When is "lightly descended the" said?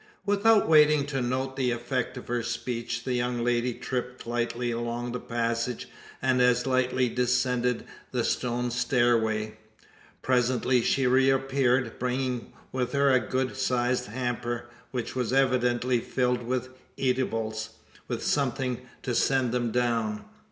6.65-8.23